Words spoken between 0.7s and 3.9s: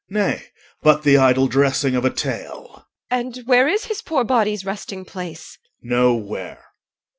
but the idle dressing of a tale. EL. And where is